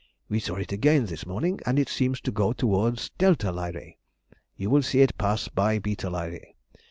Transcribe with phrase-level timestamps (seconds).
[0.29, 3.97] We saw it again this morning, and it seems to go towards δ Lyræ,
[4.55, 6.43] you will see it pass by β Lyræ.